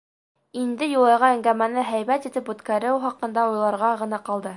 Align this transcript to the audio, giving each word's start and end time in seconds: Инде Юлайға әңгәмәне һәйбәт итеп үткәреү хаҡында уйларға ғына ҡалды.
Инде 0.61 0.87
Юлайға 0.93 1.29
әңгәмәне 1.33 1.83
һәйбәт 1.89 2.25
итеп 2.31 2.49
үткәреү 2.55 2.97
хаҡында 3.05 3.45
уйларға 3.53 3.93
ғына 4.05 4.23
ҡалды. 4.31 4.49